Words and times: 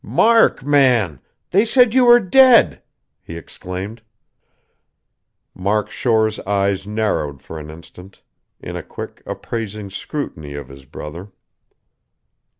"Mark, 0.03 0.63
man! 0.65 1.21
They 1.51 1.63
said 1.63 1.93
you 1.93 2.05
were 2.05 2.19
dead," 2.19 2.81
he 3.21 3.37
exclaimed. 3.37 4.01
Mark 5.53 5.91
Shore's 5.91 6.39
eyes 6.39 6.87
narrowed 6.87 7.39
for 7.43 7.59
an 7.59 7.69
instant, 7.69 8.23
in 8.59 8.75
a 8.75 8.81
quick, 8.81 9.21
appraising 9.27 9.91
scrutiny 9.91 10.55
of 10.55 10.69
his 10.69 10.85
brother. 10.85 11.31